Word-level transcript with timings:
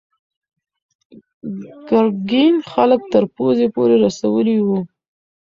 ګرګین 1.89 2.55
خلک 2.71 3.01
تر 3.13 3.23
پوزې 3.35 3.67
پورې 3.75 3.95
رسولي 4.05 4.57
وو. 4.63 4.79